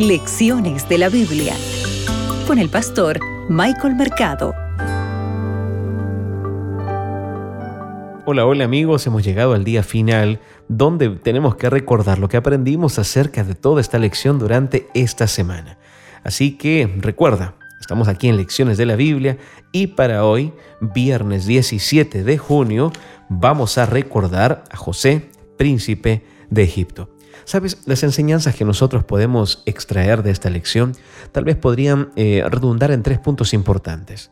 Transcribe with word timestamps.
Lecciones 0.00 0.88
de 0.88 0.96
la 0.96 1.10
Biblia 1.10 1.54
con 2.46 2.58
el 2.58 2.70
pastor 2.70 3.20
Michael 3.50 3.96
Mercado. 3.96 4.54
Hola, 8.24 8.46
hola 8.46 8.64
amigos, 8.64 9.06
hemos 9.06 9.22
llegado 9.22 9.52
al 9.52 9.62
día 9.62 9.82
final 9.82 10.40
donde 10.68 11.10
tenemos 11.10 11.56
que 11.56 11.68
recordar 11.68 12.18
lo 12.18 12.30
que 12.30 12.38
aprendimos 12.38 12.98
acerca 12.98 13.44
de 13.44 13.54
toda 13.54 13.82
esta 13.82 13.98
lección 13.98 14.38
durante 14.38 14.88
esta 14.94 15.26
semana. 15.26 15.76
Así 16.24 16.56
que 16.56 16.90
recuerda, 16.96 17.56
estamos 17.78 18.08
aquí 18.08 18.30
en 18.30 18.38
Lecciones 18.38 18.78
de 18.78 18.86
la 18.86 18.96
Biblia 18.96 19.36
y 19.70 19.88
para 19.88 20.24
hoy, 20.24 20.54
viernes 20.80 21.44
17 21.44 22.24
de 22.24 22.38
junio, 22.38 22.90
vamos 23.28 23.76
a 23.76 23.84
recordar 23.84 24.64
a 24.70 24.78
José, 24.78 25.28
príncipe 25.58 26.24
de 26.48 26.62
Egipto. 26.62 27.10
Sabes, 27.44 27.82
las 27.86 28.02
enseñanzas 28.02 28.54
que 28.54 28.64
nosotros 28.64 29.04
podemos 29.04 29.62
extraer 29.66 30.22
de 30.22 30.30
esta 30.30 30.50
lección 30.50 30.92
tal 31.32 31.44
vez 31.44 31.56
podrían 31.56 32.10
eh, 32.16 32.42
redundar 32.48 32.90
en 32.90 33.02
tres 33.02 33.18
puntos 33.18 33.54
importantes. 33.54 34.30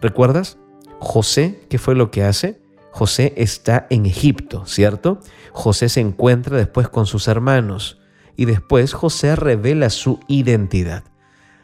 ¿Recuerdas? 0.00 0.58
José, 0.98 1.60
¿qué 1.68 1.78
fue 1.78 1.94
lo 1.94 2.10
que 2.10 2.24
hace? 2.24 2.60
José 2.90 3.34
está 3.36 3.86
en 3.90 4.06
Egipto, 4.06 4.64
¿cierto? 4.66 5.20
José 5.52 5.88
se 5.88 6.00
encuentra 6.00 6.56
después 6.56 6.88
con 6.88 7.06
sus 7.06 7.26
hermanos 7.26 7.98
y 8.36 8.44
después 8.44 8.92
José 8.92 9.34
revela 9.36 9.90
su 9.90 10.20
identidad. 10.28 11.02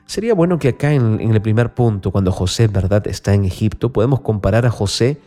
Sería 0.07 0.35
bueno 0.35 0.59
que 0.59 0.69
acá 0.69 0.93
en, 0.93 1.21
en 1.21 1.33
el 1.33 1.41
primer 1.41 1.73
punto, 1.75 2.11
cuando 2.11 2.33
José, 2.33 2.67
¿verdad?, 2.67 3.07
está 3.07 3.33
en 3.33 3.45
Egipto, 3.45 3.93
podemos 3.93 4.21
comparar 4.21 4.67
a 4.67 4.71
José 4.71 5.21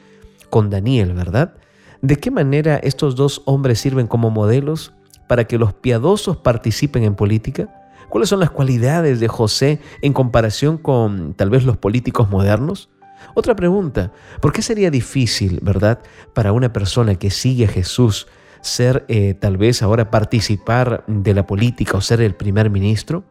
con 0.50 0.70
Daniel, 0.70 1.14
¿verdad? 1.14 1.54
¿De 2.02 2.18
qué 2.18 2.32
manera 2.32 2.76
estos 2.76 3.16
dos 3.16 3.42
hombres 3.46 3.80
sirven 3.80 4.08
como 4.08 4.30
modelos? 4.30 4.92
Para 5.28 5.46
que 5.46 5.58
los 5.58 5.74
piadosos 5.74 6.38
participen 6.38 7.04
en 7.04 7.16
política? 7.16 7.70
¿Cuáles 8.10 8.30
son 8.30 8.40
las 8.40 8.52
cualidades 8.52 9.20
de 9.20 9.28
José 9.28 9.80
en 10.02 10.14
comparación 10.14 10.78
con 10.78 11.34
tal 11.34 11.50
vez 11.50 11.64
los 11.64 11.78
políticos 11.78 12.30
modernos? 12.30 12.90
Otra 13.34 13.56
pregunta, 13.56 14.12
¿por 14.42 14.54
qué 14.54 14.62
sería 14.62 14.92
difícil, 14.92 15.60
verdad, 15.62 16.00
para 16.34 16.52
una 16.52 16.72
persona 16.72 17.16
que 17.16 17.32
sigue 17.32 17.66
a 17.66 17.70
Jesús 17.70 18.28
ser 18.62 19.06
eh, 19.08 19.34
tal 19.34 19.58
vez 19.58 19.82
ahora 19.82 20.12
participar 20.12 21.04
de 21.08 21.34
la 21.34 21.48
política 21.48 21.98
o 21.98 22.02
ser 22.02 22.22
el 22.22 22.36
primer 22.36 22.70
ministro? 22.70 23.24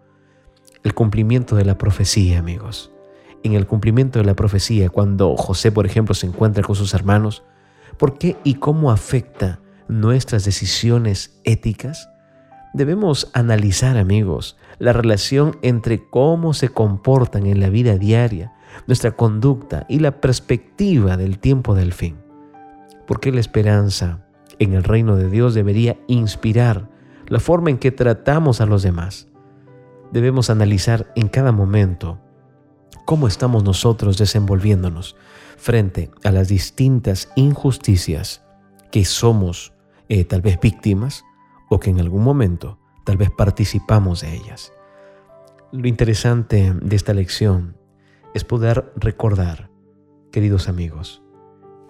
El 0.82 0.94
cumplimiento 0.94 1.54
de 1.54 1.64
la 1.64 1.78
profecía, 1.78 2.38
amigos. 2.38 2.90
En 3.44 3.54
el 3.54 3.66
cumplimiento 3.66 4.18
de 4.18 4.24
la 4.24 4.34
profecía, 4.34 4.88
cuando 4.90 5.36
José, 5.36 5.70
por 5.70 5.86
ejemplo, 5.86 6.14
se 6.14 6.26
encuentra 6.26 6.62
con 6.62 6.74
sus 6.74 6.92
hermanos, 6.94 7.44
¿por 7.98 8.18
qué 8.18 8.36
y 8.44 8.54
cómo 8.54 8.90
afecta 8.90 9.60
nuestras 9.88 10.44
decisiones 10.44 11.40
éticas? 11.44 12.08
Debemos 12.74 13.30
analizar, 13.34 13.98
amigos, 13.98 14.56
la 14.78 14.92
relación 14.92 15.58
entre 15.62 16.08
cómo 16.08 16.54
se 16.54 16.70
comportan 16.70 17.46
en 17.46 17.60
la 17.60 17.68
vida 17.68 17.98
diaria, 17.98 18.54
nuestra 18.86 19.12
conducta 19.12 19.84
y 19.88 19.98
la 19.98 20.20
perspectiva 20.20 21.16
del 21.16 21.38
tiempo 21.38 21.74
del 21.74 21.92
fin. 21.92 22.16
Porque 23.06 23.30
la 23.30 23.40
esperanza 23.40 24.24
en 24.58 24.72
el 24.72 24.84
reino 24.84 25.16
de 25.16 25.28
Dios 25.28 25.54
debería 25.54 25.98
inspirar 26.06 26.88
la 27.26 27.40
forma 27.40 27.70
en 27.70 27.78
que 27.78 27.90
tratamos 27.90 28.60
a 28.60 28.66
los 28.66 28.82
demás. 28.82 29.28
Debemos 30.10 30.50
analizar 30.50 31.12
en 31.16 31.28
cada 31.28 31.52
momento 31.52 32.18
cómo 33.04 33.26
estamos 33.26 33.64
nosotros 33.64 34.18
desenvolviéndonos 34.18 35.16
frente 35.56 36.10
a 36.24 36.30
las 36.30 36.48
distintas 36.48 37.30
injusticias 37.36 38.41
que 38.92 39.04
somos 39.04 39.72
eh, 40.08 40.24
tal 40.24 40.42
vez 40.42 40.60
víctimas 40.60 41.24
o 41.68 41.80
que 41.80 41.90
en 41.90 41.98
algún 41.98 42.22
momento 42.22 42.78
tal 43.04 43.16
vez 43.16 43.30
participamos 43.30 44.20
de 44.20 44.34
ellas. 44.36 44.72
Lo 45.72 45.88
interesante 45.88 46.74
de 46.80 46.94
esta 46.94 47.14
lección 47.14 47.76
es 48.34 48.44
poder 48.44 48.92
recordar, 48.94 49.70
queridos 50.30 50.68
amigos, 50.68 51.22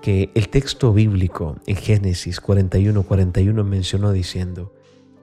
que 0.00 0.30
el 0.34 0.48
texto 0.48 0.92
bíblico 0.92 1.56
en 1.66 1.76
Génesis 1.76 2.40
41, 2.40 3.02
41 3.02 3.64
mencionó 3.64 4.12
diciendo, 4.12 4.72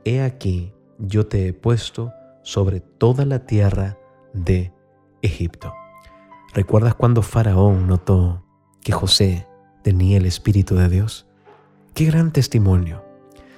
He 0.04 0.22
aquí, 0.22 0.74
yo 0.98 1.28
te 1.28 1.48
he 1.48 1.54
puesto 1.54 2.12
sobre 2.44 2.82
toda 2.82 3.26
la 3.26 3.46
tierra 3.46 3.98
de 4.34 4.74
Egipto. 5.22 5.74
¿Recuerdas 6.54 6.96
cuando 6.96 7.22
Faraón 7.22 7.88
notó 7.88 8.44
que 8.82 8.92
José 8.92 9.48
tenía 9.84 10.18
el 10.18 10.26
Espíritu 10.26 10.76
de 10.76 10.90
Dios? 10.90 11.29
Qué 11.94 12.06
gran 12.06 12.32
testimonio. 12.32 13.04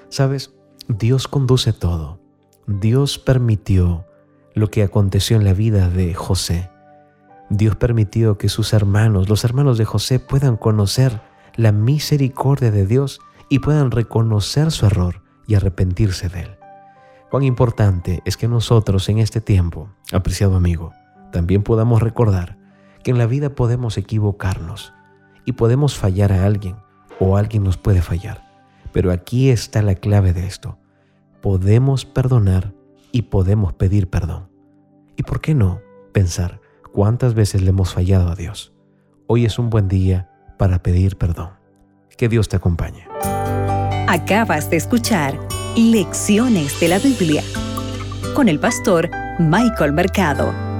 Sabes, 0.09 0.53
Dios 0.87 1.27
conduce 1.27 1.73
todo. 1.73 2.19
Dios 2.67 3.19
permitió 3.19 4.05
lo 4.53 4.69
que 4.69 4.83
aconteció 4.83 5.37
en 5.37 5.43
la 5.43 5.53
vida 5.53 5.89
de 5.89 6.13
José. 6.13 6.69
Dios 7.49 7.75
permitió 7.75 8.37
que 8.37 8.49
sus 8.49 8.73
hermanos, 8.73 9.29
los 9.29 9.43
hermanos 9.43 9.77
de 9.77 9.85
José, 9.85 10.19
puedan 10.19 10.57
conocer 10.57 11.21
la 11.55 11.71
misericordia 11.71 12.71
de 12.71 12.85
Dios 12.85 13.19
y 13.49 13.59
puedan 13.59 13.91
reconocer 13.91 14.71
su 14.71 14.85
error 14.85 15.21
y 15.47 15.55
arrepentirse 15.55 16.29
de 16.29 16.41
él. 16.41 16.57
Cuán 17.29 17.43
importante 17.43 18.21
es 18.25 18.37
que 18.37 18.47
nosotros 18.47 19.07
en 19.09 19.19
este 19.19 19.41
tiempo, 19.41 19.89
apreciado 20.11 20.55
amigo, 20.55 20.93
también 21.31 21.63
podamos 21.63 22.01
recordar 22.01 22.57
que 23.03 23.11
en 23.11 23.17
la 23.17 23.25
vida 23.25 23.55
podemos 23.55 23.97
equivocarnos 23.97 24.93
y 25.45 25.53
podemos 25.53 25.97
fallar 25.97 26.33
a 26.33 26.45
alguien 26.45 26.75
o 27.21 27.37
alguien 27.37 27.63
nos 27.63 27.77
puede 27.77 28.01
fallar. 28.01 28.43
Pero 28.91 29.11
aquí 29.11 29.49
está 29.49 29.81
la 29.81 29.95
clave 29.95 30.33
de 30.33 30.47
esto. 30.47 30.77
Podemos 31.41 32.03
perdonar 32.03 32.73
y 33.11 33.23
podemos 33.23 33.73
pedir 33.73 34.09
perdón. 34.09 34.49
¿Y 35.15 35.23
por 35.23 35.39
qué 35.39 35.53
no 35.53 35.79
pensar 36.11 36.59
cuántas 36.91 37.35
veces 37.35 37.61
le 37.61 37.69
hemos 37.69 37.93
fallado 37.93 38.29
a 38.29 38.35
Dios? 38.35 38.73
Hoy 39.27 39.45
es 39.45 39.59
un 39.59 39.69
buen 39.69 39.87
día 39.87 40.29
para 40.57 40.81
pedir 40.81 41.17
perdón. 41.17 41.51
Que 42.17 42.27
Dios 42.27 42.49
te 42.49 42.57
acompañe. 42.57 43.07
Acabas 44.07 44.69
de 44.69 44.77
escuchar 44.77 45.39
Lecciones 45.77 46.79
de 46.79 46.87
la 46.89 46.99
Biblia 46.99 47.43
con 48.35 48.49
el 48.49 48.59
pastor 48.59 49.09
Michael 49.39 49.93
Mercado. 49.93 50.70